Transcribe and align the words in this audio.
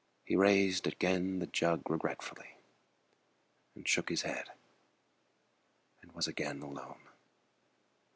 He 0.25 0.35
raised 0.35 0.87
again 0.87 1.37
the 1.37 1.45
jug 1.45 1.87
regretfully 1.87 2.57
And 3.75 3.87
shook 3.87 4.09
his 4.09 4.23
head, 4.23 4.49
and 6.01 6.11
was 6.13 6.27
again 6.27 6.63
alone. 6.63 7.07